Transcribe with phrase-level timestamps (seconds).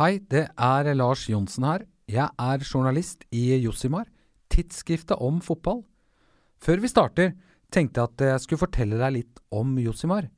[0.00, 1.82] Hei, det er Lars Johnsen her.
[2.08, 4.06] Jeg er journalist i Jossimar,
[4.48, 5.82] tidsskriftet om fotball.
[6.56, 7.34] Før vi starter,
[7.68, 10.30] tenkte jeg at jeg skulle fortelle deg litt om Jossimar.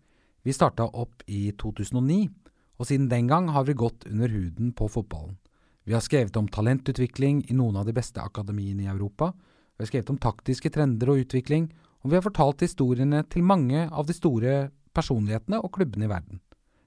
[0.42, 2.18] Vi starta opp i 2009,
[2.74, 5.38] og siden den gang har vi gått under huden på fotballen.
[5.86, 9.94] Vi har skrevet om talentutvikling i noen av de beste akademiene i Europa, vi har
[9.94, 11.70] skrevet om taktiske trender og utvikling,
[12.02, 16.42] og vi har fortalt historiene til mange av de store personlighetene og klubbene i verden.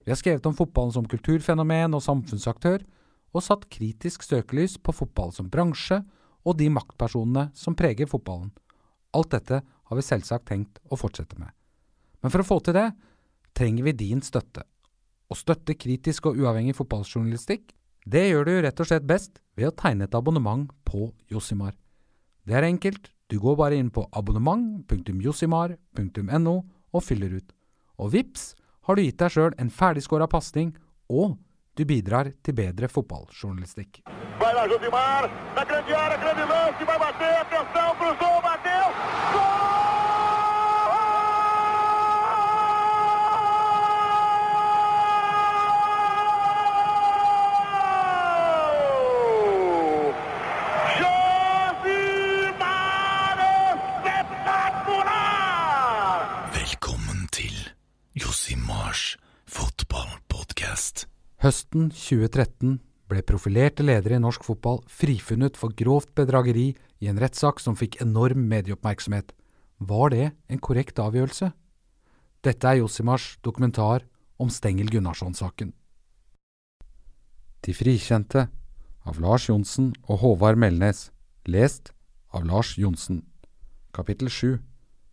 [0.06, 2.84] Vi har skrevet om fotballen som kulturfenomen og samfunnsaktør,
[3.36, 5.98] og satt kritisk søkelys på fotball som bransje
[6.46, 8.52] og de maktpersonene som preger fotballen.
[9.18, 11.50] Alt dette har vi selvsagt tenkt å fortsette med.
[12.22, 12.92] Men for å få til det,
[13.58, 14.64] trenger vi din støtte.
[15.26, 17.74] Å støtte kritisk og uavhengig fotballjournalistikk,
[18.06, 21.74] det gjør du rett og slett best ved å tegne et abonnement på Josimar.
[22.46, 26.56] Det er enkelt, du går bare inn på abonnement.josimar.no
[26.94, 27.50] og fyller ut.
[27.98, 28.56] Og vips
[28.86, 30.76] har du gitt deg sjøl en ferdigskåra pasning,
[31.10, 31.38] og
[31.76, 34.04] du bidrar til bedre fotballjournalistikk.
[34.40, 34.64] Vai lá,
[61.46, 67.62] Høsten 2013 ble profilerte ledere i norsk fotball frifunnet for grovt bedrageri i en rettssak
[67.62, 69.30] som fikk enorm medieoppmerksomhet.
[69.78, 71.52] Var det en korrekt avgjørelse?
[72.42, 74.08] Dette er Josimars dokumentar
[74.42, 75.76] om Stengel Gunnarsson-saken.
[77.62, 78.48] De frikjente
[79.06, 81.12] av Lars Johnsen og Håvard Melnes.
[81.46, 81.94] Lest
[82.34, 83.22] av Lars Johnsen.
[83.94, 84.58] Kapittel 7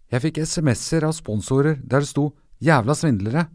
[0.09, 3.51] Jeg fikk SMS-er av sponsorer der det sto 'Jævla svindlere'.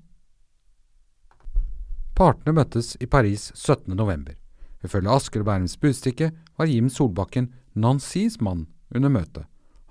[2.18, 3.92] Partene møttes i Paris 17.
[3.94, 4.34] november.
[4.82, 9.44] Ifølge Asker og Bærums Budstikke var Jim Solbakken Nancys mann under møtet.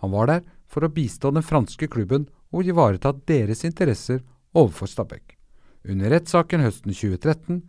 [0.02, 4.24] Han var der for å bistå den franske klubben og ivareta deres interesser
[4.58, 5.36] overfor Stabæk.
[5.86, 7.60] Under rettssaken høsten 2013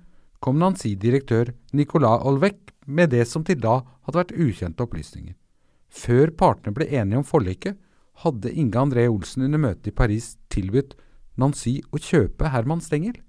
[0.41, 5.37] kom Nancy-direktør Nicolas Olvec med det som til da hadde vært ukjente opplysninger.
[5.85, 7.77] Før partene ble enige om forliket,
[8.25, 10.97] hadde Inge André Olsen under møtet i Paris tilbudt
[11.37, 13.21] Nancy å kjøpe Herman Stengel.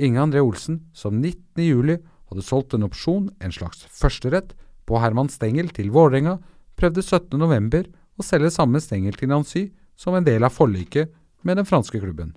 [0.00, 1.60] Inge André Olsen, som 19.
[1.64, 1.98] juli
[2.30, 4.54] hadde solgt en opsjon, en slags førsterett,
[4.88, 6.38] på Herman Stengel til Vålerenga,
[6.80, 7.36] prøvde 17.
[7.38, 7.84] november
[8.18, 9.68] å selge samme Stengel til Nancy
[10.00, 11.12] som en del av forliket
[11.46, 12.32] med den franske klubben.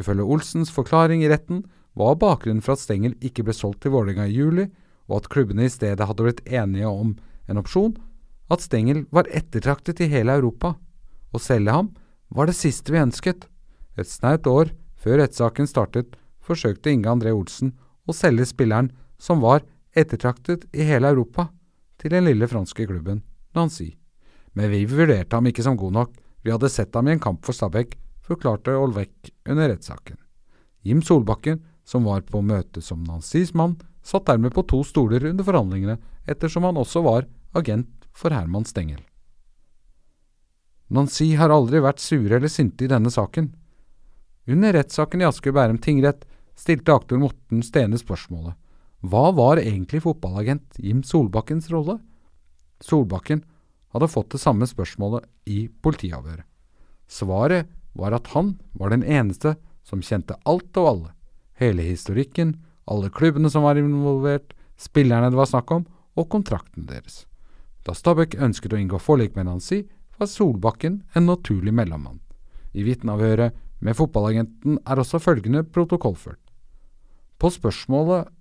[0.00, 1.62] Ifølge Olsens forklaring i retten
[1.96, 4.66] var bakgrunnen for at Stengel ikke ble solgt til Vålerenga i juli,
[5.06, 7.14] og at klubbene i stedet hadde blitt enige om
[7.46, 7.94] en opsjon,
[8.50, 10.74] at Stengel var ettertraktet i hele Europa.
[11.32, 11.92] Å selge ham
[12.28, 13.46] var det siste vi ønsket.
[13.96, 17.74] Et snaut år før rettssaken startet, forsøkte Inge André Olsen
[18.06, 19.64] å selge spilleren som var
[19.96, 21.48] ettertraktet i hele Europa,
[21.96, 23.22] til den lille franske klubben
[23.56, 23.94] Nancy.
[24.52, 26.12] Men vi vurderte ham ikke som god nok,
[26.44, 27.96] vi hadde sett ham i en kamp for Stabæk,
[28.26, 30.18] forklarte Olvek under rettssaken.
[30.86, 33.76] Jim Solbakken, som var på møte som Nancys mann,
[34.06, 35.96] satt dermed på to stoler under forhandlingene,
[36.26, 37.26] ettersom han også var
[37.58, 39.02] agent for Herman Stengel.
[40.88, 43.50] Nancy har aldri vært sure eller sinte i denne saken.
[44.46, 46.22] Under rettssaken i Asker Bærum tingrett
[46.56, 48.56] stilte aktor Morten Stene spørsmålet
[49.06, 51.98] hva var egentlig fotballagent Jim Solbakkens rolle?
[52.82, 53.42] Solbakken
[53.94, 56.46] hadde fått det samme spørsmålet i politiavhøret.
[57.06, 59.54] Svaret var at han var den eneste
[59.86, 61.10] som kjente alt og alle,
[61.60, 62.56] hele historikken,
[62.90, 65.86] alle klubbene som var involvert, spillerne det var snakk om,
[66.16, 67.24] og kontraktene deres.
[67.86, 69.84] Da Stabæk ønsket å inngå forlik med Nancy,
[70.18, 72.18] var Solbakken en naturlig mellommann.
[72.74, 76.40] I vitneavhøret med fotballagenten er også følgende protokollført.
[77.36, 78.32] På spørsmålet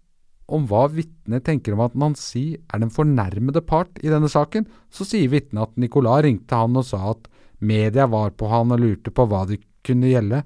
[0.45, 5.07] om hva vitnet tenker om at Nancy er den fornærmede part i denne saken, så
[5.07, 7.29] sier vitnet at Nicolas ringte han og sa at
[7.65, 10.43] media var på han og lurte på hva det kunne gjelde.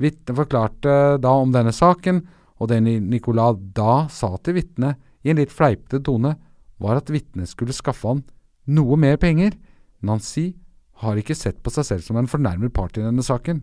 [0.00, 2.22] Vitnet forklarte da om denne saken,
[2.58, 6.34] og det Nicolas da sa til vitnet i en litt fleipete tone,
[6.80, 8.24] var at vitnet skulle skaffe han
[8.64, 9.54] noe mer penger.
[10.04, 10.52] Nancy
[11.02, 13.60] har ikke sett på seg selv som en fornærmet part i denne saken.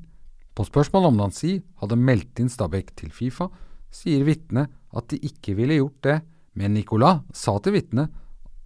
[0.53, 3.47] På spørsmål om Nancy hadde meldt inn Stabæk til Fifa,
[3.91, 6.17] sier vitnet at de ikke ville gjort det,
[6.57, 8.11] men Nicolas sa til vitnet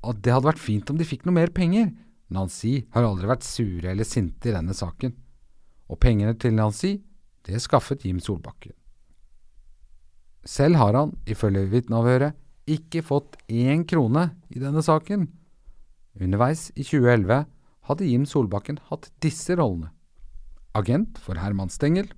[0.05, 1.91] at det hadde vært fint om de fikk noe mer penger.
[2.33, 5.13] Nancy har aldri vært sure eller sinte i denne saken.
[5.89, 6.97] Og pengene til Nancy,
[7.45, 8.73] det skaffet Jim Solbakken.
[10.45, 12.37] Selv har han, ifølge vitneavhøret,
[12.69, 15.27] ikke fått én krone i denne saken.
[16.21, 17.45] Underveis i 2011
[17.89, 19.91] hadde Jim Solbakken hatt disse rollene.
[20.75, 22.09] Agent for Herman Stengel.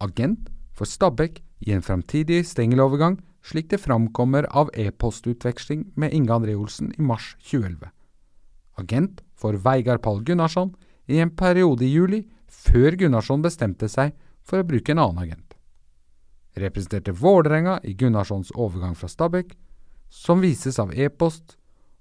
[0.00, 6.54] Agent for Stabæk i en fremtidig Stengel-overgang slik det framkommer av e-postutveksling med Inge André
[6.56, 7.88] Olsen i mars 2011.
[8.80, 10.74] Agent for Veigard Pall Gunnarsson
[11.06, 14.12] i en periode i juli, før Gunnarsson bestemte seg
[14.44, 15.56] for å bruke en annen agent.
[16.60, 19.54] Representerte Vålerenga i Gunnarssons overgang fra Stabæk,
[20.10, 21.56] som vises av e-post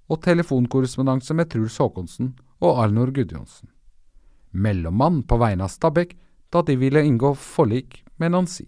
[0.10, 3.70] og telefonkorrespondanse med Truls Håkonsen og Arnor Gudjonsen.
[4.52, 6.16] Mellommann på vegne av Stabæk
[6.50, 8.66] da de ville inngå forlik med Nancy.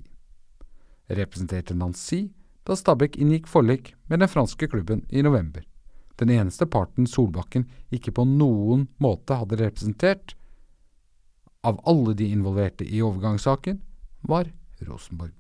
[1.18, 2.30] Representerte Nancy
[2.68, 5.64] da Stabæk inngikk forlik med den franske klubben i november.
[6.20, 10.36] Den eneste parten Solbakken ikke på noen måte hadde representert
[11.66, 13.82] av alle de involverte i overgangssaken,
[14.22, 14.50] var
[14.86, 15.34] Rosenborg.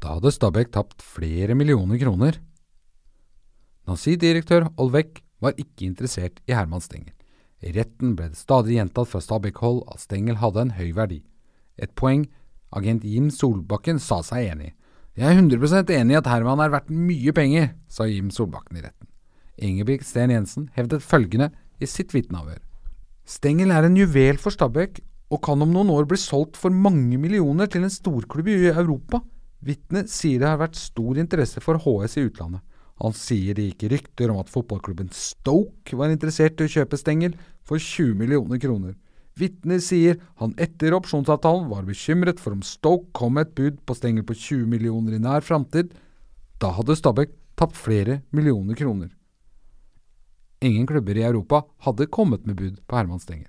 [0.00, 2.38] Da hadde Stabæk tapt flere millioner kroner.
[3.88, 7.16] Nancy-direktør Olvek var ikke interessert i Herman Stengel.
[7.60, 11.20] I retten ble det stadig gjentatt fra Stabæk-hold at Stengel hadde en høy verdi.
[11.76, 12.24] Et poeng
[12.76, 14.74] agent Jim Solbakken sa seg enig.
[15.18, 18.84] Jeg er 100 enig i at Herman er verdt mye penger, sa Jim Solbakken i
[18.84, 19.08] retten.
[19.60, 21.50] Ingebrigt Sten Jensen hevdet følgende
[21.80, 22.60] i sitt vitneavhør.
[23.28, 27.18] Stengel er en juvel for Stabæk, og kan om noen år bli solgt for mange
[27.20, 29.20] millioner til en storklubb i Europa.
[29.62, 32.64] Vitnet sier det har vært stor interesse for HS i utlandet.
[33.00, 37.36] Han sier det gikk rykter om at fotballklubben Stoke var interessert i å kjøpe Stengel
[37.64, 38.96] for 20 millioner kroner.
[39.40, 43.96] Vitner sier han etter opsjonsavtalen var bekymret for om Stoke kom med et bud på
[43.96, 45.94] Stengel på 20 millioner i nær framtid.
[46.60, 49.08] Da hadde Stabæk tapt flere millioner kroner.
[50.60, 53.48] Ingen klubber i Europa hadde kommet med bud på Herman Stengel.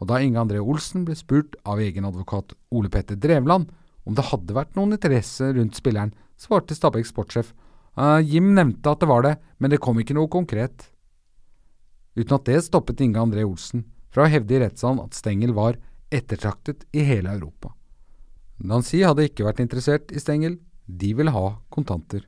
[0.00, 3.70] Og da Inge André Olsen ble spurt av egen advokat Ole Petter Drevland
[4.06, 7.52] om det hadde vært noen interesse rundt spilleren, svarte Stabæks sportssjef
[7.96, 10.90] Uh, Jim nevnte at det var det, men det kom ikke noe konkret.
[12.16, 13.86] Uten at det stoppet Inge André Olsen
[14.16, 15.76] fra å hevde i rettssalen at Stengel var
[16.08, 17.74] ettertraktet i hele Europa.
[18.64, 20.56] Nancy hadde ikke vært interessert i Stengel,
[20.88, 22.22] de ville ha kontanter.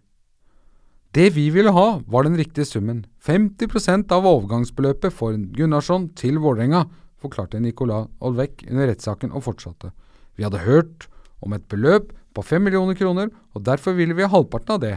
[1.17, 6.85] Det vi ville ha, var den riktige summen, 50% av overgangsbeløpet for Gunnarsson til Vålerenga,
[7.19, 9.95] forklarte Nicolas Olvek under rettssaken og fortsatte.
[10.37, 11.09] Vi hadde hørt
[11.41, 14.95] om et beløp på fem millioner kroner, og derfor ville vi ha halvparten av det.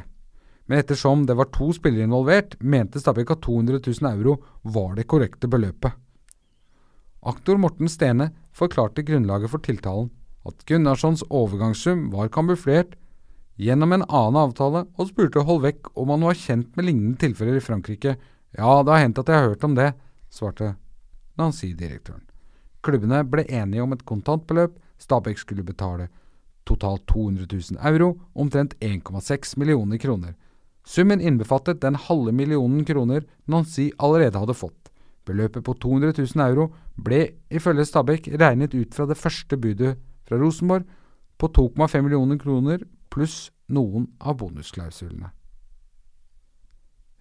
[0.67, 4.41] Men ettersom det var to spillere involvert, mente Stabæk at 200 000 euro
[4.75, 5.95] var det korrekte beløpet.
[7.21, 10.09] Aktor Morten Stene forklarte grunnlaget for tiltalen,
[10.47, 12.95] at Gunnarssons overgangssum var kamuflert
[13.61, 17.63] gjennom en annen avtale, og spurte Holvek om han var kjent med lignende tilfeller i
[17.63, 18.15] Frankrike.
[18.57, 19.91] Ja, det har hendt at jeg har hørt om det,
[20.33, 20.73] svarte
[21.37, 22.25] Nancy-direktøren.
[22.81, 26.09] Klubbene ble enige om et kontantbeløp, Stabæk skulle betale
[26.65, 30.33] totalt 200 000 euro, omtrent 1,6 millioner kroner.
[30.85, 34.80] Summen innbefattet den halve millionen kroner Nancy allerede hadde fått.
[35.25, 37.21] Beløpet på 200 000 euro ble
[37.53, 40.87] ifølge Stabæk regnet ut fra det første budet fra Rosenborg
[41.37, 45.29] på 2,5 millioner kroner pluss noen av bonusklausulene.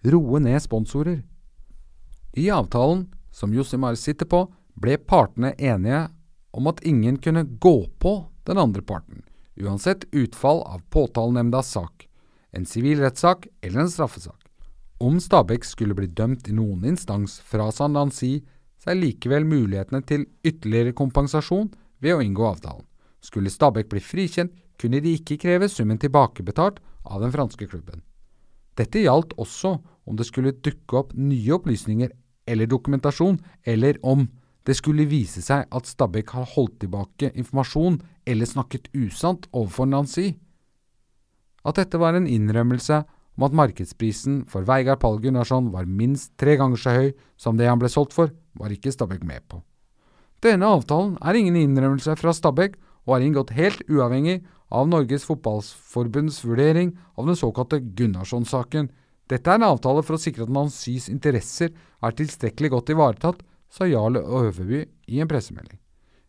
[0.01, 1.21] Roe ned sponsorer
[2.33, 4.45] I avtalen som Josimar sitter på,
[4.75, 6.07] ble partene enige
[6.51, 8.15] om at ingen kunne gå på
[8.49, 9.21] den andre parten,
[9.55, 12.07] uansett utfall av påtalenemndas sak
[12.51, 14.40] en sivil rettssak eller en straffesak.
[15.01, 18.43] Om Stabæk skulle bli dømt i noen instans, frasa Nancy
[18.83, 21.71] seg likevel mulighetene til ytterligere kompensasjon
[22.05, 22.85] ved å inngå avtalen.
[23.17, 28.03] Skulle Stabæk bli frikjent, kunne de ikke kreve summen tilbakebetalt av den franske klubben.
[28.77, 29.71] Dette gjaldt også
[30.05, 32.13] om det skulle dukke opp nye opplysninger
[32.45, 34.27] eller dokumentasjon, eller om
[34.69, 37.97] det skulle vise seg at Stabæk har holdt tilbake informasjon
[38.29, 40.35] eller snakket usant overfor Nancy.
[41.65, 43.01] At dette var en innrømmelse
[43.37, 47.69] om at markedsprisen for Veigar Pall Gunnarsson var minst tre ganger så høy som det
[47.69, 49.61] han ble solgt for, var ikke Stabæk med på.
[50.41, 56.41] Denne avtalen er ingen innrømmelse fra Stabæk, og er inngått helt uavhengig av Norges Fotballforbunds
[56.45, 58.91] vurdering av den såkalte Gunnarsson-saken.
[59.29, 63.87] Dette er en avtale for å sikre at Nansys interesser er tilstrekkelig godt ivaretatt, sa
[63.87, 65.79] Jarl Øverby i en pressemelding.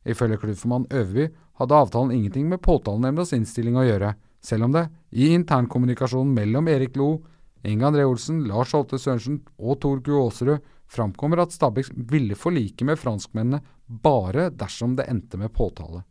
[0.07, 1.29] Ifølge klubbformann Øverby
[1.59, 6.97] hadde avtalen ingenting med påtalenemndas innstilling å gjøre selv om det i internkommunikasjonen mellom Erik
[6.97, 7.21] Lo,
[7.63, 12.85] Inge André Olsen, Lars Holte Sørensen og Tor Gu Aasrud framkommer at Stabæk ville forlike
[12.85, 16.03] med franskmennene bare dersom det endte med påtale.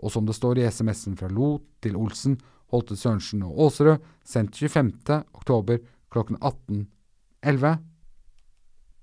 [0.00, 2.38] Og som det står i SMS-en fra Lo til Olsen,
[2.72, 5.20] Holte Sørensen og Aasrud, sendt 25.
[5.34, 5.82] oktober
[6.12, 7.76] klokken 18.11.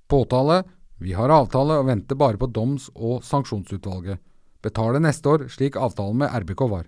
[0.08, 0.64] Påtale
[1.04, 4.22] Vi har avtale og venter bare på doms- og sanksjonsutvalget.
[4.64, 6.86] Betale neste år, slik avtalen med RBK var.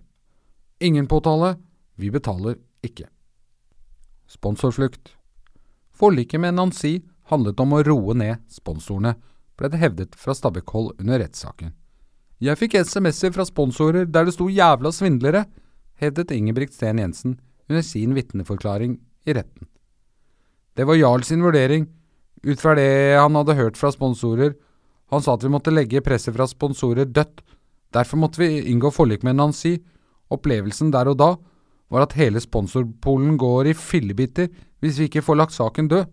[0.80, 1.58] Ingen påtale,
[1.96, 3.08] vi betaler ikke.
[4.28, 5.16] Sponsorflukt
[5.96, 7.00] Forliket med Nancy
[7.32, 9.16] handlet om å roe ned sponsorene,
[9.56, 11.72] ble det hevdet fra Stabæk-hold under rettssaken.
[12.44, 15.46] Jeg fikk SMS-er fra sponsorer der det sto 'jævla svindlere',
[15.96, 19.68] hevdet Ingebrigt Sten Jensen under sin vitneforklaring i retten.
[20.75, 21.88] Det var Jarl sin vurdering,
[22.44, 24.56] ut fra det han hadde hørt fra sponsorer.
[25.10, 27.42] Han sa at vi måtte legge presset fra sponsorer dødt.
[27.94, 29.78] Derfor måtte vi inngå forlik med Nancy.
[30.30, 31.36] Opplevelsen der og da
[31.94, 34.50] var at hele sponsorpolen går i fillebiter
[34.84, 36.06] hvis vi ikke får lagt saken død.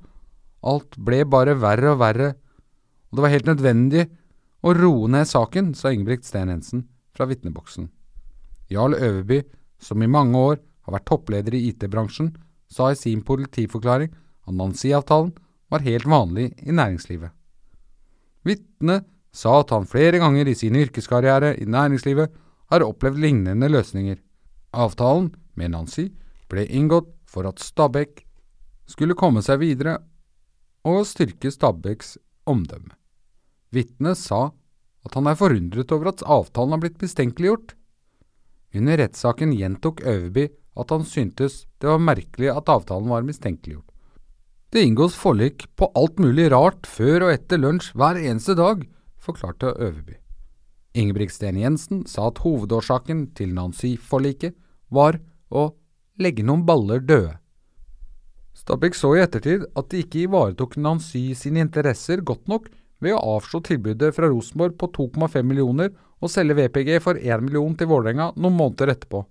[0.62, 2.28] Alt ble bare verre og verre,
[3.10, 4.06] og det var helt nødvendig
[4.62, 6.86] å roe ned saken, sa Ingebrigt Sten Hensen
[7.16, 7.88] fra vitneboksen.
[8.72, 9.42] Jarl Øverby,
[9.82, 12.30] som i mange år har vært toppleder i IT-bransjen,
[12.70, 14.12] sa i sin politiforklaring
[14.46, 15.32] at Nancy-avtalen
[15.72, 17.32] var helt vanlig i næringslivet.
[18.46, 22.32] Vitnet sa at han flere ganger i sin yrkeskarriere i næringslivet
[22.72, 24.18] har opplevd lignende løsninger.
[24.72, 26.08] Avtalen med Nancy
[26.52, 28.24] ble inngått for at Stabæk
[28.88, 29.98] skulle komme seg videre
[30.88, 32.16] og styrke Stabæks
[32.50, 32.94] omdømme.
[33.72, 34.50] Vitnet sa
[35.02, 37.74] at han er forundret over at avtalen har blitt mistenkeliggjort.
[38.76, 43.88] Under rettssaken gjentok Øverby at han syntes det var merkelig at avtalen var mistenkeliggjort.
[44.72, 48.86] Det inngås forlik på alt mulig rart før og etter lunsj hver eneste dag,
[49.20, 50.16] forklarte Øverby.
[50.96, 54.56] Ingebrigtsen Jensen sa at hovedårsaken til Nancy-forliket
[54.92, 55.20] var
[55.52, 55.68] å
[56.22, 57.36] legge noen baller døde.
[58.56, 62.68] Stabæk så i ettertid at de ikke ivaretok Nancy sine interesser godt nok
[63.02, 65.92] ved å avslå tilbudet fra Rosenborg på 2,5 millioner
[66.22, 69.24] og selge VPG for 1 million til Vålerenga noen måneder etterpå.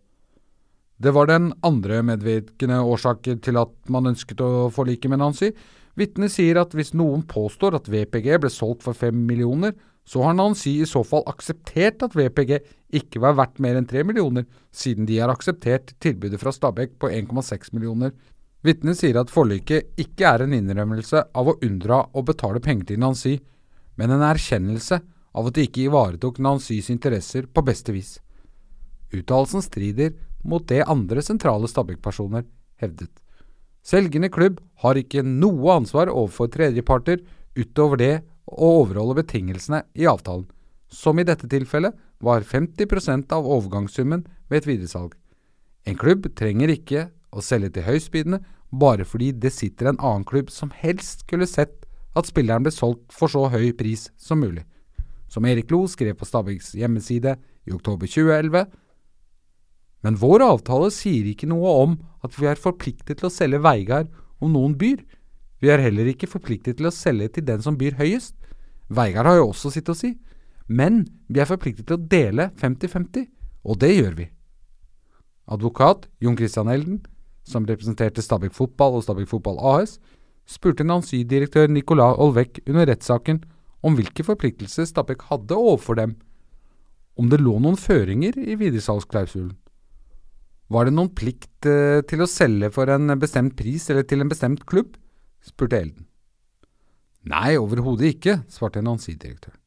[1.01, 5.49] Det var den andre medvirkende årsaken til at man ønsket å forlike med Nancy.
[5.97, 9.73] Vitnet sier at hvis noen påstår at VPG ble solgt for 5 millioner,
[10.11, 12.57] så har Nancy i så fall akseptert at VPG
[12.99, 14.43] ikke var verdt mer enn 3 millioner,
[14.75, 18.11] siden de har akseptert tilbudet fra Stabæk på 1,6 millioner.
[18.65, 22.99] Vitnet sier at forliket ikke er en innrømmelse av å unndra å betale penger til
[23.01, 23.37] Nancy,
[23.95, 24.99] men en erkjennelse
[25.31, 28.17] av at de ikke ivaretok Nancys interesser på beste vis.
[29.15, 30.11] Uttalelsen strider
[30.43, 32.43] mot det andre sentrale Stabæk-personer
[32.83, 33.11] hevdet.
[33.81, 37.23] Selgende klubb har ikke noe ansvar overfor tredjeparter
[37.55, 38.13] utover det
[38.47, 40.47] å overholde betingelsene i avtalen,
[40.91, 45.13] som i dette tilfellet var 50% av overgangssummen ved et videresalg.
[45.87, 50.51] En klubb trenger ikke å selge til høystbydende bare fordi det sitter en annen klubb
[50.53, 54.65] som helst skulle sett at spilleren ble solgt for så høy pris som mulig.
[55.31, 58.67] Som Erik Lo skrev på Stabæks hjemmeside i oktober 2011,
[60.01, 64.09] men vår avtale sier ikke noe om at vi er forpliktet til å selge Veigard
[64.41, 65.03] om noen byr.
[65.61, 68.33] Vi er heller ikke forpliktet til å selge til den som byr høyest.
[68.89, 70.15] Veigard har jo også sitt å si.
[70.67, 73.27] Men vi er forpliktet til å dele 50-50,
[73.67, 74.27] og det gjør vi.
[75.51, 77.01] Advokat Jon Christian Elden,
[77.43, 79.97] som representerte Stabæk Fotball og Stabæk Fotball AS,
[80.49, 83.41] spurte Nancy-direktør Nicolas Olvek under rettssaken
[83.85, 86.15] om hvilke forpliktelser Stabæk hadde overfor dem,
[87.19, 89.53] om det lå noen føringer i videresalgsklausulen.
[90.71, 94.31] Var det noen plikt eh, til å selge for en bestemt pris eller til en
[94.31, 94.95] bestemt klubb?
[95.45, 96.07] Spurte Elden.
[97.27, 99.57] Nei, overhodet ikke, svarte Nancy-direktøren.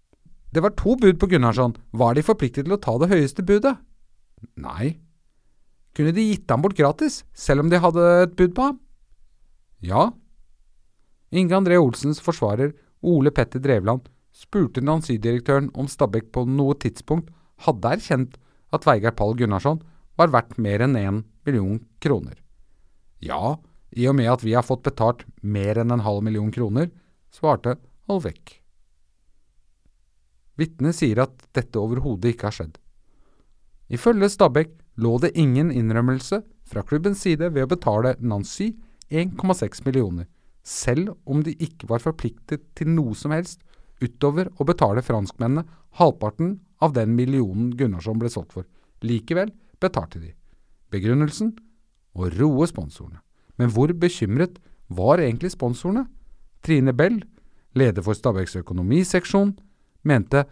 [0.54, 3.74] Det var to bud på Gunnarsson, var de forpliktet til å ta det høyeste budet?
[4.60, 4.96] Nei.
[5.94, 8.78] Kunne de gitt ham bort gratis, selv om de hadde et bud på ham?
[9.82, 10.08] Ja.
[11.34, 17.30] Inge André Olsens forsvarer, Ole Petter Drevland, spurte Nancy-direktøren om Stabæk på noe tidspunkt
[17.66, 18.38] hadde erkjent
[18.74, 19.82] at Veigard Pall Gunnarsson
[20.18, 22.38] var verdt mer enn én million kroner.
[23.22, 23.56] Ja,
[23.94, 26.90] i og med at vi har fått betalt mer enn en halv million kroner,
[27.34, 27.76] svarte
[28.10, 28.60] Olvek.
[30.58, 32.74] Vitnet sier at dette overhodet ikke har skjedd.
[33.94, 38.72] Ifølge Stabæk lå det ingen innrømmelse fra klubbens side ved å betale Nancy
[39.10, 40.28] 1,6 millioner,
[40.62, 43.60] selv om de ikke var forpliktet til noe som helst
[44.02, 45.66] utover å betale franskmennene
[45.98, 48.66] halvparten av den millionen Gunnarsson ble solgt for.
[49.04, 50.32] Likevel betalte de.
[50.90, 51.54] Begrunnelsen?
[52.14, 53.23] Å roe sponsorene.
[53.60, 54.58] Men hvor bekymret
[54.88, 56.06] var egentlig sponsorene?
[56.64, 57.20] Trine Bell,
[57.74, 59.54] leder for Stabæks økonomiseksjon,
[60.02, 60.44] mente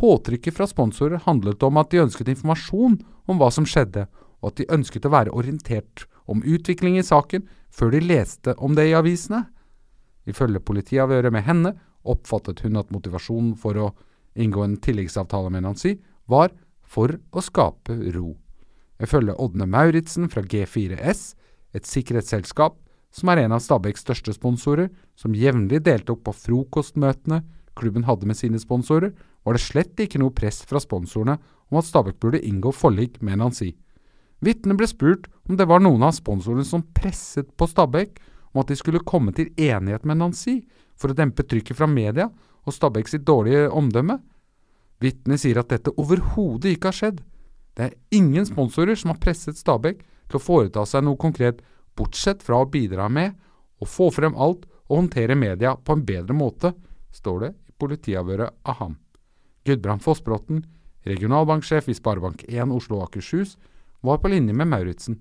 [0.00, 2.98] påtrykket fra sponsorer handlet om at de ønsket informasjon
[3.28, 4.06] om hva som skjedde,
[4.40, 8.74] og at de ønsket å være orientert om utvikling i saken før de leste om
[8.76, 9.44] det i avisene.
[10.28, 11.74] Ifølge politiavhøret med henne
[12.08, 13.90] oppfattet hun at motivasjonen for å
[14.40, 15.96] inngå en tilleggsavtale med Nancy
[16.30, 16.54] var
[16.86, 18.34] for å skape ro.
[19.00, 21.34] Ifølge Ådne Mauritzen fra G4S,
[21.76, 22.78] et sikkerhetsselskap
[23.14, 27.42] som er en av Stabæks største sponsorer, som jevnlig deltok på frokostmøtene
[27.78, 29.12] klubben hadde med sine sponsorer,
[29.44, 31.38] var det slett ikke noe press fra sponsorene
[31.70, 33.72] om at Stabæk burde inngå forlik med Nancy.
[34.44, 38.20] Vitnet ble spurt om det var noen av sponsorene som presset på Stabæk
[38.52, 40.60] om at de skulle komme til enighet med Nancy
[40.98, 42.28] for å dempe trykket fra media
[42.66, 44.18] og Stabæk sitt dårlige omdømme.
[45.00, 47.20] Vitnet sier at dette overhodet ikke har skjedd,
[47.76, 51.60] det er ingen sponsorer som har presset Stabæk til å foreta seg noe konkret,
[51.98, 53.34] bortsett fra å bidra med
[53.80, 56.72] å få frem alt og håndtere media på en bedre måte,
[57.14, 58.96] står det i politiavhøret av ham.
[59.66, 60.62] Gudbrand Fossbråten,
[61.06, 63.56] regionalbanksjef i Sparebank1 Oslo og Akershus,
[64.00, 65.20] var på linje med Mauritzen.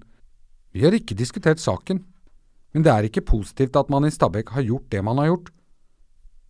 [0.71, 2.03] Vi har ikke diskutert saken,
[2.73, 5.49] men det er ikke positivt at man i Stabæk har gjort det man har gjort.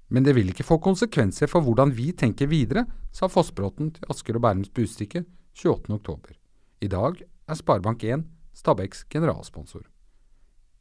[0.09, 4.37] Men det vil ikke få konsekvenser for hvordan vi tenker videre, sa Fossbråten til Asker
[4.37, 5.23] og Bærums Bustikke
[5.55, 6.35] 28.10.
[6.81, 8.25] I dag er Sparebank1
[8.55, 9.83] Stabæks generalsponsor.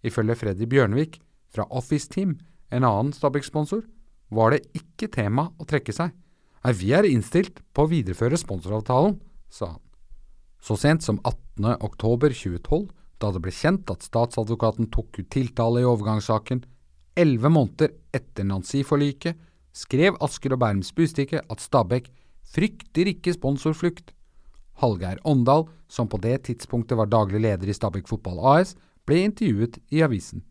[0.02, 1.20] Ifølge Freddy Bjørnevik
[1.54, 2.38] fra Office Team,
[2.72, 3.82] en annen Stabæk-sponsor,
[4.30, 6.12] var det ikke tema å trekke seg.
[6.64, 9.82] Nei, vi er innstilt på å videreføre sponsoravtalen, sa han.
[10.60, 16.64] Så sent som 18.10.2012, da det ble kjent at statsadvokaten tok ut tiltale i overgangssaken,
[17.18, 19.38] elleve måneder etter Nancy-forliket,
[19.74, 22.10] skrev Asker og Bærums Bustikke at Stabæk
[22.48, 24.12] frykter ikke sponsorflukt.
[24.78, 28.74] Hallgeir Åndal, som på det tidspunktet var daglig leder i Stabæk Fotball AS,
[29.08, 30.44] ble intervjuet i avisen.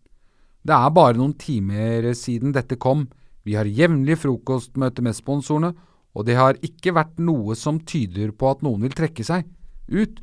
[0.67, 3.05] Det er bare noen timer siden dette kom,
[3.47, 5.71] vi har jevnlig frokostmøte med sponsorene,
[6.17, 9.45] og det har ikke vært noe som tyder på at noen vil trekke seg
[9.87, 10.19] ut.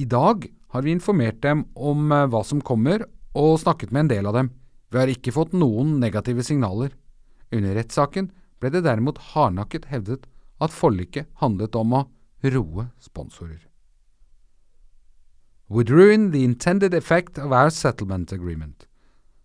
[0.00, 4.10] I dag har vi informert dem om eh, hva som kommer, og snakket med en
[4.10, 4.50] del av dem.
[4.90, 6.90] Vi har ikke fått noen negative signaler.
[7.54, 10.26] Under rettssaken ble det derimot hardnakket hevdet
[10.62, 12.04] at forliket handlet om å
[12.44, 13.60] roe sponsorer.
[15.68, 18.86] Would ruin the intended effect of our settlement agreement.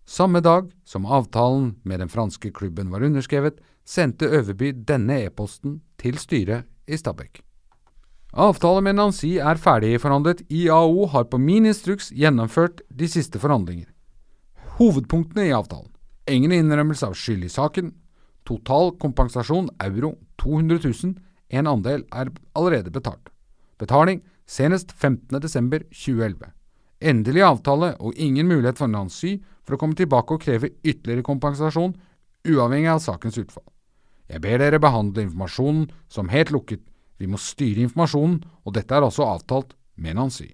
[0.05, 6.17] Samme dag som avtalen med den franske klubben var underskrevet, sendte Øverby denne e-posten til
[6.17, 7.41] styret i Stabæk.
[8.33, 10.43] Avtale med Nancy er ferdigforhandlet.
[10.49, 13.87] IAO har på min instruks gjennomført de siste forhandlinger.
[14.77, 15.89] Hovedpunktene i avtalen.
[16.29, 17.93] Ingen innrømmelse av skyld i saken.
[18.45, 21.15] Total kompensasjon euro 200 000.
[21.49, 23.31] En andel er allerede betalt.
[23.79, 26.51] Betaling senest 15.12.2011.
[26.99, 31.95] Endelig avtale og ingen mulighet for Nancy for å komme tilbake og kreve ytterligere kompensasjon,
[32.49, 33.65] uavhengig av sakens utfall.
[34.29, 36.83] Jeg ber dere behandle informasjonen som helt lukket.
[37.17, 40.51] Vi må styre informasjonen, og dette er også avtalt med Nancy.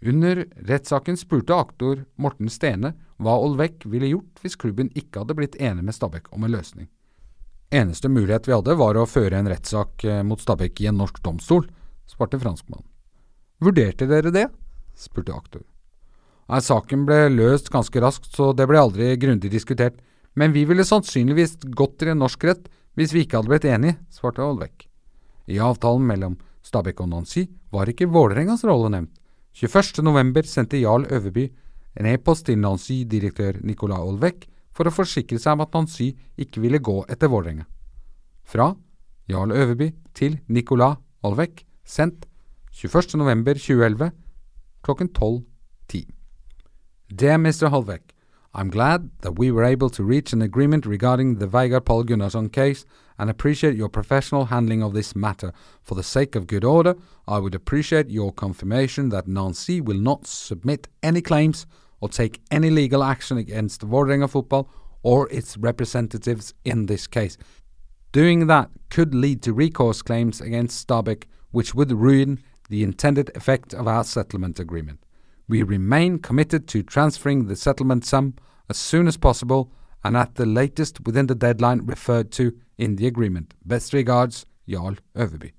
[0.00, 5.58] Under rettssaken spurte aktor Morten Stene hva Olvek ville gjort hvis klubben ikke hadde blitt
[5.60, 6.88] enig med Stabæk om en løsning.
[7.70, 11.20] Eneste mulighet vi hadde var å føre en rettssak eh, mot Stabæk i en norsk
[11.22, 11.68] domstol,
[12.10, 12.86] svarte franskmannen.
[13.62, 14.48] Vurderte dere det?
[14.98, 15.62] spurte aktor.
[16.50, 20.00] Nei, saken ble løst ganske raskt, så det ble aldri grundig diskutert,
[20.34, 22.66] men vi ville sannsynligvis gått til en norsk rett
[22.98, 24.88] hvis vi ikke hadde blitt enige, svarte Olvek.
[25.46, 29.14] I avtalen mellom Stabæk og Nancy var ikke Vålerengas rolle nevnt.
[29.54, 31.46] 21.11 sendte Jarl Øverby
[31.98, 34.49] en e-post til Nancy-direktør Nicolai Olvek
[34.80, 37.66] for å forsikre seg om at Nancy ikke ville gå etter Vålerenga.
[38.48, 38.72] Fra
[39.28, 42.24] Jarl Øverby til Nicolas Olvek, sendt
[42.72, 44.08] 21.11.2011
[44.80, 46.08] klokken 12.10.
[47.12, 47.68] Dear Mr.
[47.68, 48.14] Holvek,
[48.54, 52.50] I'm glad that we were able to reach an agreement regarding the Veigar Paul Gunnarsson
[52.50, 52.86] case
[53.18, 55.52] and appreciate your professional handling of this matter.
[55.82, 56.96] For the sake of good order,
[57.28, 61.66] I would appreciate your confirmation that Nancy will not submit any claims
[62.00, 64.68] or take any legal action against Vålerenga Football
[65.02, 67.36] or its representatives in this case.
[68.12, 73.74] Doing that could lead to recourse claims against Stabæk, which would ruin the intended effect
[73.74, 75.04] of our settlement agreement.
[75.48, 78.34] We remain committed to transferring the settlement sum
[78.68, 79.72] as soon as possible
[80.04, 83.54] and at the latest within the deadline referred to in the agreement.
[83.64, 85.52] Best regards, Jarl Øverby.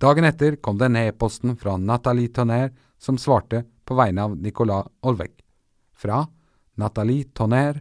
[0.00, 5.40] Dagen etter kom denne e-posten fra Nathalie Tonner, som svarte på vegne av Nicolas Olvek.
[5.92, 6.22] Fra
[6.78, 7.80] Nathalie Tonner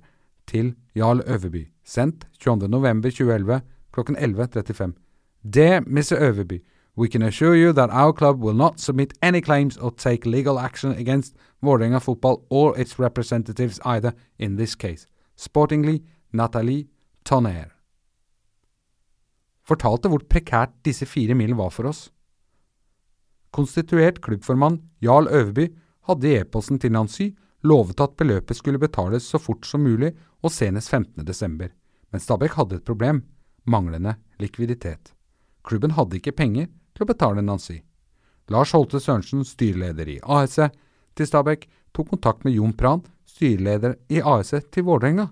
[0.49, 3.61] til Jarl Øverby, sendt 22.11.2011
[3.93, 4.95] klokken 11.35.
[5.43, 6.17] Dear Mr.
[6.17, 6.63] Øverby,
[6.99, 10.59] We can assure you that our club will not submit any claims or take legal
[10.59, 15.07] action against Vålerenga Football or its representatives either in this case.
[15.37, 16.01] Sportingly,
[16.33, 16.87] Nathalie
[17.23, 17.71] Tonner.
[19.63, 22.09] Fortalte hvor prekært disse fire mil var for oss.
[23.51, 25.69] Konstituert klubbformann Jarl Øverby
[26.09, 27.29] hadde i e-posten til Nancy
[27.63, 31.69] lovet at beløpet skulle betales så fort som mulig og senest 15.12.,
[32.09, 33.23] men Stabæk hadde et problem–
[33.69, 35.13] manglende likviditet.
[35.63, 37.81] Klubben hadde ikke penger til å betale Nancy.
[38.49, 40.71] Lars Holte Sørensen, styreleder i ASE
[41.13, 45.27] til Stabæk, tok kontakt med Jon Pran, styreleder i ASE til Vålerenga.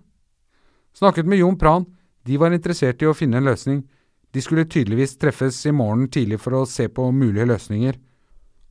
[0.94, 1.88] Snakket med Jon Pran,
[2.26, 3.82] de var interessert i å finne en løsning.
[4.34, 7.98] De skulle tydeligvis treffes i morgen tidlig for å se på mulige løsninger.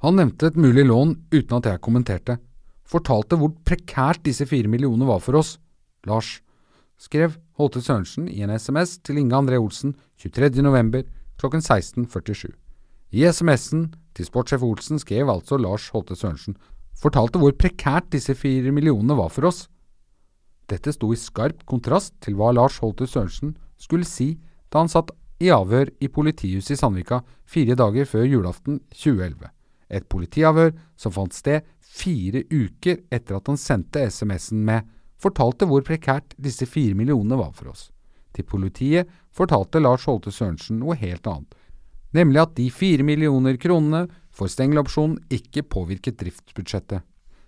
[0.04, 2.37] Han nevnte et mulig lån uten at jeg kommenterte.
[2.87, 5.56] Fortalte hvor prekært disse fire millionene var for oss.
[6.06, 6.40] Lars,
[7.00, 10.62] skrev Holte Sørensen i en SMS til Inge André Olsen 23.
[10.62, 11.02] november
[11.40, 12.52] klokken 16.47.
[13.12, 16.54] I SMS-en Til sportssjef Olsen skrev altså Lars Holte Sørensen,
[16.96, 19.66] fortalte hvor prekært disse fire millionene var for oss.
[20.70, 24.38] Dette sto i skarp kontrast til hva Lars Holte Sørensen skulle si
[24.72, 25.12] da han satt
[25.44, 29.52] i avhør i politihuset i Sandvika fire dager før julaften 2011.
[29.90, 34.88] Et politiavhør som fant sted fire uker etter at han sendte SMS-en med
[35.22, 37.88] fortalte hvor prekært disse fire millionene var for oss.
[38.37, 41.55] Til politiet fortalte Lars Holte Sørensen noe helt annet,
[42.16, 47.05] nemlig at de fire millioner kronene for stengelopsjonen ikke påvirket driftsbudsjettet.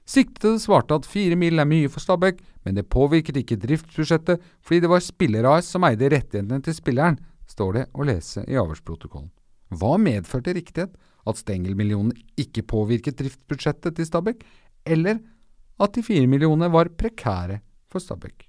[0.09, 4.81] Siktede svarte at fire mil er mye for Stabæk, men det påvirket ikke driftsbudsjettet fordi
[4.81, 9.29] det var Spiller-AS som eide rettighetene til spilleren, står det å lese i avhørsprotokollen.
[9.77, 10.95] Hva medførte riktighet?
[11.29, 14.45] At Stengel-millionene ikke påvirket driftsbudsjettet til Stabæk,
[14.89, 15.21] eller
[15.79, 17.61] at de fire millionene var prekære
[17.93, 18.47] for Stabæk?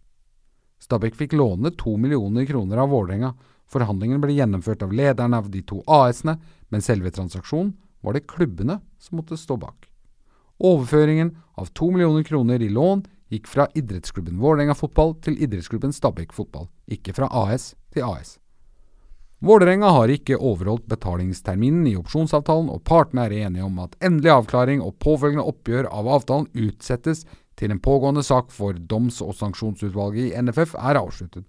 [0.79, 3.33] Stabæk fikk låne to millioner kroner av Vålerenga.
[3.69, 6.37] Forhandlingene ble gjennomført av lederne av de to AS-ene,
[6.71, 9.89] men selve transaksjonen var det klubbene som måtte stå bak.
[10.59, 16.33] Overføringen av to millioner kroner i lån gikk fra idrettsklubben Vålerenga fotball til idrettsklubben Stabæk
[16.35, 18.37] fotball, ikke fra AS til AS.
[19.39, 24.81] Vålerenga har ikke overholdt betalingsterminen i opsjonsavtalen, og partene er enige om at endelig avklaring
[24.83, 27.23] og påfølgende oppgjør av avtalen utsettes
[27.59, 31.45] til en pågående sak for doms- og sanksjonsutvalget i NFF er avsluttet.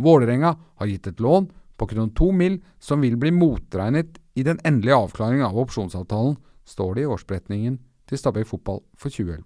[0.00, 4.60] Vålerenga har gitt et lån på kroner to mil som vil bli motregnet i den
[4.64, 7.76] endelige avklaringen av opsjonsavtalen, står det i årsberetningen
[8.08, 9.44] til Stabæk fotball for 2011.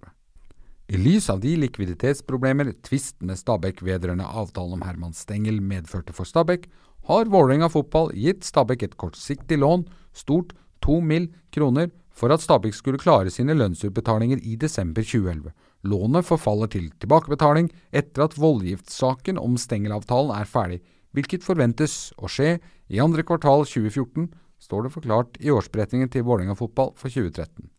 [0.90, 6.26] I lys av de likviditetsproblemer tvisten med Stabæk vedrørende avtalen om Herman Stengel medførte for
[6.26, 6.66] Stabæk,
[7.08, 11.28] har Vålerenga fotball gitt Stabæk et kortsiktig lån, stort to mill.
[11.50, 15.52] kroner, for at Stabæk skulle klare sine lønnsutbetalinger i desember 2011.
[15.82, 20.80] Lånet forfaller til tilbakebetaling etter at voldgiftssaken om Stengel-avtalen er ferdig,
[21.12, 22.58] hvilket forventes å skje
[22.88, 24.28] i andre kvartal 2014,
[24.60, 27.70] står det forklart i årsberetningen til Vålerenga fotball for 2013.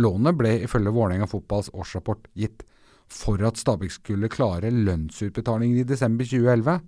[0.00, 2.64] Lånet ble ifølge Vålerenga fotballs årsrapport gitt
[3.12, 6.80] for at Stabæk skulle klare lønnsutbetalingen i desember 2011.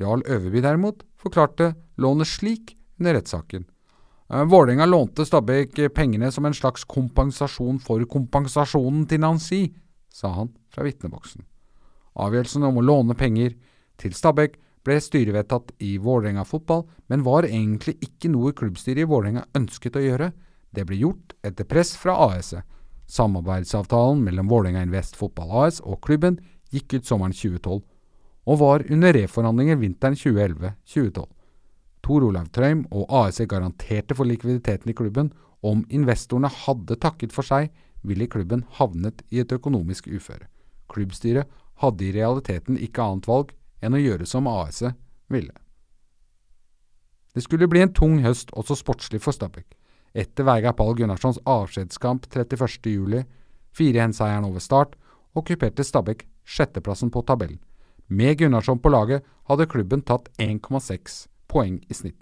[0.00, 3.66] Jarl Øverby derimot forklarte lånet slik under rettssaken.
[4.30, 9.62] Eh, Vålerenga lånte Stabæk pengene som en slags kompensasjon for kompensasjonen til Nancy,
[10.10, 11.44] sa han fra vitneboksen.
[12.16, 13.54] Avgjørelsen om å låne penger
[14.00, 19.44] til Stabæk ble styrevedtatt i Vålerenga fotball, men var egentlig ikke noe klubbstyret i Vålerenga
[19.58, 20.30] ønsket å gjøre.
[20.70, 22.64] Det ble gjort etter press fra AS-et.
[23.06, 26.40] Samarbeidsavtalen mellom Vålerenga Invest Fotball AS og klubben
[26.74, 27.84] gikk ut sommeren 2012,
[28.46, 31.26] og var under reforhandlinger vinteren 2011-2012.
[32.06, 35.32] Tor Olav Trøim og ASE garanterte for likviditeten i klubben.
[35.66, 37.72] Om investorene hadde takket for seg,
[38.06, 40.46] ville klubben havnet i et økonomisk uføre.
[40.92, 41.50] Klubbstyret
[41.82, 43.50] hadde i realiteten ikke annet valg
[43.82, 44.92] enn å gjøre som ASE
[45.32, 45.52] ville.
[47.34, 49.66] Det skulle bli en tung høst også sportslig for Stabæk.
[50.16, 53.26] Etter Veigar Pall Gunnarssons avskjedskamp 31.07,
[53.76, 54.94] 4-1-seieren over Start,
[55.36, 57.58] okkuperte Stabæk sjetteplassen på tabellen.
[58.06, 62.18] Med Gunnarsson på laget hadde klubben tatt 1,6 poeng i snitt.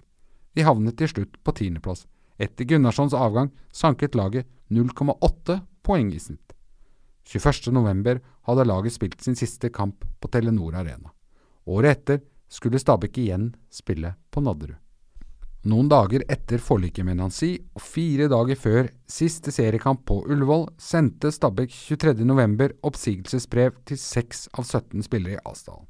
[0.55, 2.05] De havnet til slutt på tiendeplass.
[2.37, 6.53] Etter Gunnarssons avgang sanket laget 0,8 poeng i snitt.
[7.25, 11.11] 21.11 hadde laget spilt sin siste kamp på Telenor Arena.
[11.65, 14.77] Året etter skulle Stabæk igjen spille på Nadderud.
[15.65, 21.31] Noen dager etter forliket med Nancy, og fire dager før siste seriekamp på Ullevål, sendte
[21.33, 25.87] Stabæk 23.11 oppsigelsesbrev til seks av 17 spillere i Asdalen.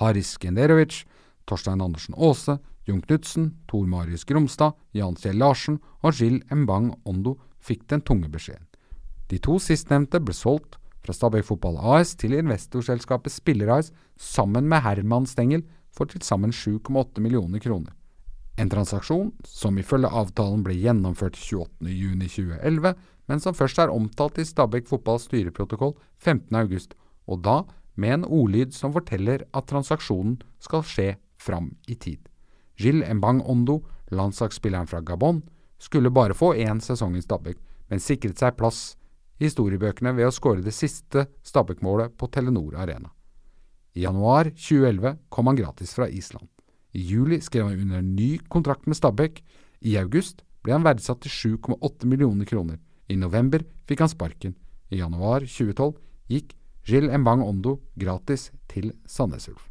[0.00, 1.02] Haris Genderovic,
[1.44, 2.56] Torstein Andersen Aase,
[2.88, 8.32] Jon Knutsen, Tor Marius Gromstad, Jan Kjell Larsen og Jill Mbang Ondo fikk den tunge
[8.32, 8.64] beskjeden.
[9.28, 15.28] De to sistnevnte ble solgt fra Stabæk Fotball AS til investorselskapet Spiller-AS sammen med Herman
[15.28, 17.97] Stengel for til sammen 7,8 millioner kroner.
[18.58, 22.96] En transaksjon som ifølge avtalen ble gjennomført 28.6.2011,
[23.30, 25.94] men som først er omtalt i Stabæk Fotballs styreprotokoll
[26.24, 26.96] 15.8,
[27.30, 27.60] og da
[27.94, 32.18] med en ordlyd som forteller at transaksjonen skal skje fram i tid.
[32.78, 35.42] Gilles Mbang Ondo, landslagsspilleren fra Gabon,
[35.78, 37.58] skulle bare få én sesong i Stabæk,
[37.90, 38.96] men sikret seg plass
[39.38, 43.12] i historiebøkene ved å skåre det siste Stabæk-målet på Telenor Arena.
[43.94, 46.48] I januar 2011 kom han gratis fra Island.
[46.92, 49.42] I juli skrev han under en ny kontrakt med Stabæk.
[49.80, 52.78] I august ble han verdsatt til 7,8 millioner kroner.
[53.08, 54.54] I november fikk han sparken.
[54.90, 55.94] I januar 2012
[56.32, 56.54] gikk
[56.88, 59.68] Gilles Mbang Ondo gratis til Sandnes Ulf.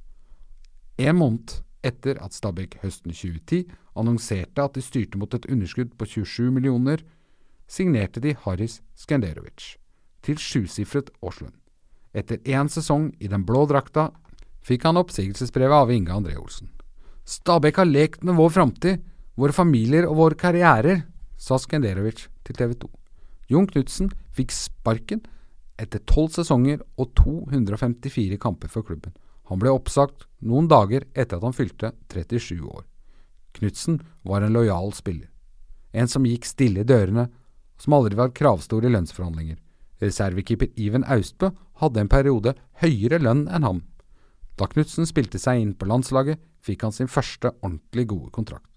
[0.97, 3.65] En måned etter at Stabæk høsten 2010
[3.97, 7.03] annonserte at de styrte mot et underskudd på 27 millioner
[7.67, 9.75] signerte de Haris Skanderovic
[10.25, 11.55] til sjusifret årslønn.
[12.17, 14.09] Etter én sesong i den blå drakta
[14.65, 16.71] fikk han oppsigelsesbrevet av Inge André Olsen.
[17.27, 19.01] Stabæk har lekt med vår framtid,
[19.35, 21.01] våre familier og våre karrierer,
[21.37, 22.87] sa Skenderovic til TV 2.
[23.51, 25.21] Jon Knutsen fikk sparken
[25.77, 29.11] etter tolv sesonger og 254 kamper for klubben.
[29.51, 32.87] Han ble oppsagt noen dager etter at han fylte 37 år.
[33.59, 35.27] Knutsen var en lojal spiller.
[35.91, 37.27] En som gikk stille i dørene,
[37.77, 39.59] som aldri var kravstor i lønnsforhandlinger.
[40.01, 43.83] Reservekeeper Iven Austbø hadde en periode høyere lønn enn ham.
[44.57, 48.69] Da Knutsen spilte seg inn på landslaget, fikk han sin første ordentlig gode kontrakt,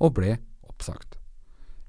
[0.00, 0.36] og ble
[0.68, 1.16] oppsagt.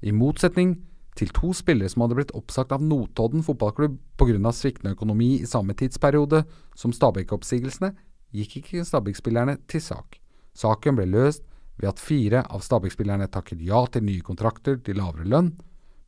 [0.00, 0.76] I motsetning
[1.18, 4.52] til to spillere som hadde blitt oppsagt av Notodden fotballklubb pga.
[4.52, 6.44] sviktende økonomi i samme tidsperiode
[6.76, 7.92] som Stabæk-oppsigelsene,
[8.32, 10.20] gikk ikke Stabæk-spillerne til sak.
[10.54, 11.42] Saken ble løst
[11.78, 15.52] ved at fire av Stabæk-spillerne takket ja til nye kontrakter til lavere lønn,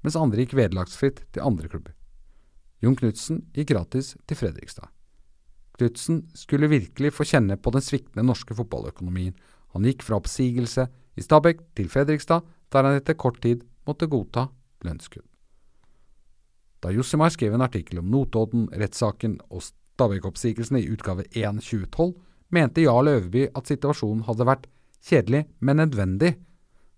[0.03, 1.95] mens andre gikk vederlagsfritt til andre klubber.
[2.81, 4.89] Jon Knutsen gikk gratis til Fredrikstad.
[5.81, 9.33] Knutsen skulle virkelig få kjenne på den sviktende norske fotballøkonomien.
[9.73, 10.85] Han gikk fra oppsigelse
[11.17, 14.51] i Stabæk til Fredrikstad, der han etter kort tid måtte godta
[14.85, 15.25] lønnskudd.
[16.81, 22.15] Da Jossimar skrev en artikkel om Notodden, rettssaken og Stabæk-oppsigelsene i utgave 1 2012,
[22.53, 24.69] mente Jarl Øverby at situasjonen hadde vært
[25.07, 26.35] kjedelig, men nødvendig,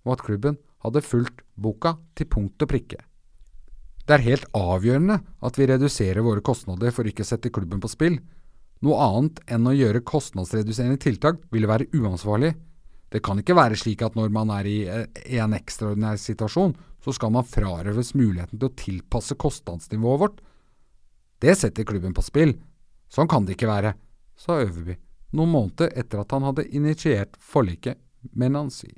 [0.07, 3.03] og at klubben hadde fulgt boka til punkt og prikke.
[4.03, 7.91] Det er helt avgjørende at vi reduserer våre kostnader for ikke å sette klubben på
[7.91, 8.19] spill.
[8.83, 12.55] Noe annet enn å gjøre kostnadsreduserende tiltak ville være uansvarlig.
[13.13, 14.79] Det kan ikke være slik at når man er i
[15.39, 20.43] en ekstraordinær situasjon, så skal man frarøves muligheten til å tilpasse kostnadsnivået vårt.
[21.43, 22.57] Det setter klubben på spill.
[23.13, 23.95] Sånn kan det ikke være,
[24.39, 24.97] sa Øverby
[25.37, 28.01] noen måneder etter at han hadde initiert forliket
[28.37, 28.91] med Nancy.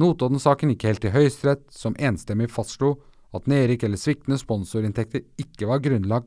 [0.00, 2.96] Notodden-saken gikk helt til Høyesterett, som enstemmig fastslo
[3.34, 6.26] at nedrykk eller sviktende sponsorinntekter ikke var grunnlag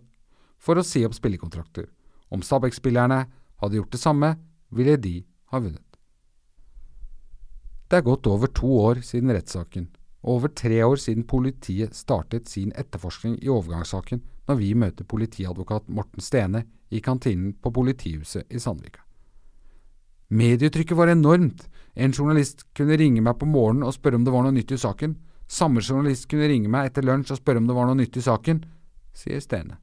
[0.59, 1.87] for å si opp spillekontrakter.
[2.31, 3.25] Om Stabæk-spillerne
[3.61, 4.35] hadde gjort det samme,
[4.69, 5.83] ville de ha vunnet.
[7.87, 9.87] Det er gått over to år siden rettssaken,
[10.27, 15.87] og over tre år siden politiet startet sin etterforskning i overgangssaken når vi møter politiadvokat
[15.87, 19.03] Morten Stene i kantinen på politihuset i Sandvika.
[20.27, 21.63] Medietrykket var enormt.
[21.95, 24.79] En journalist kunne ringe meg på morgenen og spørre om det var noe nytt i
[24.79, 25.15] saken.
[25.47, 28.23] Samme journalist kunne ringe meg etter lunsj og spørre om det var noe nytt i
[28.25, 28.65] saken,
[29.15, 29.79] sier Stene.